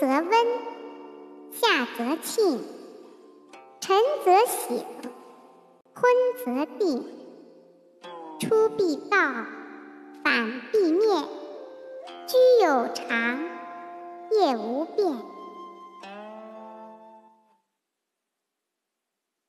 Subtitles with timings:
[0.00, 0.24] 则温，
[1.52, 2.64] 夏则庆，
[3.80, 4.82] 晨则省，
[5.92, 6.10] 昏
[6.42, 7.04] 则定。
[8.38, 9.18] 出必告，
[10.24, 11.24] 反必面，
[12.26, 13.40] 居有常，
[14.30, 15.18] 业无变。